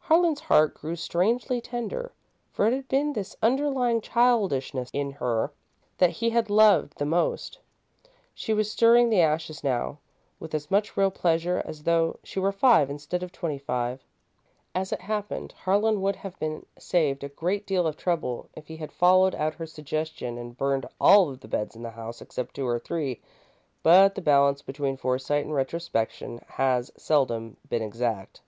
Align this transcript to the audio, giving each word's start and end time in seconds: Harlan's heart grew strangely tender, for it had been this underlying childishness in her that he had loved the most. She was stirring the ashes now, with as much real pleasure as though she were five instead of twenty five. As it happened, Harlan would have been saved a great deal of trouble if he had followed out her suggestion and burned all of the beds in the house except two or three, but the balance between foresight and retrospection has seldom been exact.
Harlan's 0.00 0.40
heart 0.40 0.74
grew 0.74 0.94
strangely 0.94 1.58
tender, 1.58 2.12
for 2.52 2.66
it 2.66 2.72
had 2.74 2.86
been 2.88 3.14
this 3.14 3.34
underlying 3.42 4.02
childishness 4.02 4.90
in 4.92 5.12
her 5.12 5.54
that 5.96 6.10
he 6.10 6.28
had 6.28 6.50
loved 6.50 6.98
the 6.98 7.06
most. 7.06 7.58
She 8.34 8.52
was 8.52 8.70
stirring 8.70 9.08
the 9.08 9.22
ashes 9.22 9.64
now, 9.64 9.96
with 10.38 10.54
as 10.54 10.70
much 10.70 10.98
real 10.98 11.10
pleasure 11.10 11.62
as 11.64 11.84
though 11.84 12.18
she 12.22 12.38
were 12.38 12.52
five 12.52 12.90
instead 12.90 13.22
of 13.22 13.32
twenty 13.32 13.56
five. 13.56 14.04
As 14.74 14.92
it 14.92 15.00
happened, 15.00 15.52
Harlan 15.64 16.02
would 16.02 16.16
have 16.16 16.38
been 16.38 16.66
saved 16.78 17.24
a 17.24 17.30
great 17.30 17.66
deal 17.66 17.86
of 17.86 17.96
trouble 17.96 18.50
if 18.54 18.68
he 18.68 18.76
had 18.76 18.92
followed 18.92 19.34
out 19.34 19.54
her 19.54 19.64
suggestion 19.66 20.36
and 20.36 20.58
burned 20.58 20.84
all 21.00 21.30
of 21.30 21.40
the 21.40 21.48
beds 21.48 21.74
in 21.74 21.80
the 21.82 21.88
house 21.92 22.20
except 22.20 22.54
two 22.54 22.66
or 22.68 22.78
three, 22.78 23.22
but 23.82 24.14
the 24.14 24.20
balance 24.20 24.60
between 24.60 24.98
foresight 24.98 25.46
and 25.46 25.54
retrospection 25.54 26.38
has 26.48 26.92
seldom 26.98 27.56
been 27.70 27.80
exact. 27.80 28.42